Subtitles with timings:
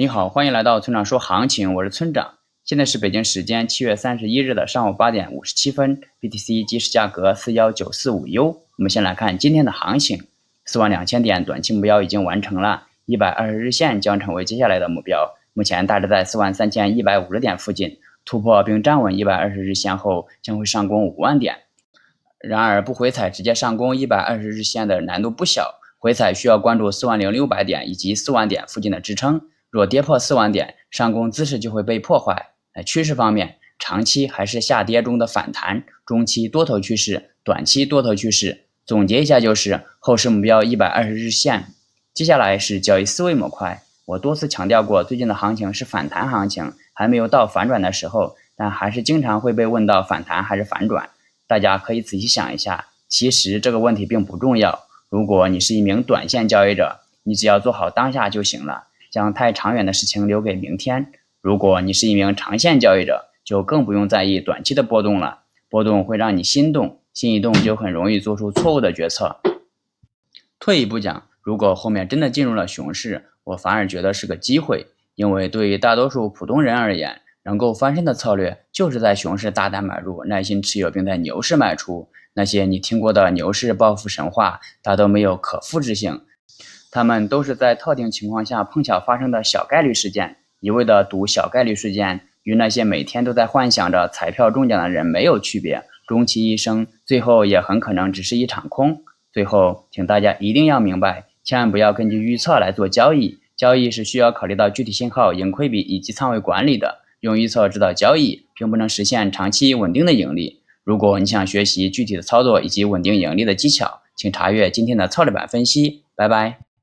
[0.00, 2.38] 你好，欢迎来到村长说行情，我是村长。
[2.64, 8.46] 现在是北京时间七月三十一日的上午八点五十七分，BTC 即时价格四幺九四五 U。
[8.46, 10.24] 我们先来看今天的行情，
[10.64, 15.34] 四万两千点短期目标已经完成了，一百二十日线将成为接下来的目标。
[15.52, 21.54] 目前大致在四万三千一百五十点附近，突破并站稳一百二十日线后，将会上攻五万点。
[22.38, 25.74] 然而不回踩直接上攻一百二十日线的难度不小。
[25.98, 32.50] 回踩需要关注四万零六百点以及四万点附近的支撑，若跌破四万点，上攻姿势就会被破坏。
[32.74, 38.64] 在趋势方面，长期还是下跌中的反弹，中期多头趋势，短期多头趋势。
[38.84, 41.66] 总结一下就是后市目标一百二十日线。
[42.12, 51.10] 接下来是交易思维模块，我多次强调过，最近的行情是反弹行情，还没有到反转的时候，但还是经常会被问到反弹还是反转。
[51.46, 54.80] 大家可以仔细想一下，其实这个问题并不重要。
[55.08, 61.12] 如果你是一名短线交易者，你只要做好当下就行了，将太长远的事情留给明天。
[61.40, 69.40] 如果你是一名长线交易者，就更不用在意短期的波动了，波动会让你心动，心一动就很容易做出错误的决策。
[70.58, 82.10] 退一步讲，如果后面真的进入了熊市，我反而觉得是个机会，因为对于大多数普通人而言，能够翻身的策略就是在熊市大胆买入，耐心持有，并在牛市卖出。
[82.34, 86.20] 那些你听过的牛市暴富神话，大都没有可复制性，
[86.90, 90.36] 他们都是在特定情况下碰巧发生的小概率事件。
[90.60, 99.02] 一味的赌小概率事件，与那些每天都在幻想着彩票中奖的人没有区别，终其一生，最后也很可能只是一场空。
[99.32, 106.98] 最后，请大家一定要明白，千万不要根据预测来做交易，交易是需要考虑到具体信号、盈亏比以及仓位管理的。
[107.20, 110.62] 用预测指导交易，并不能实现长期稳定的盈利。
[110.84, 116.04] 如果你想学习具体的操作以及稳定盈利的技巧，请查阅今天的策略版分析。
[116.16, 116.69] 拜拜。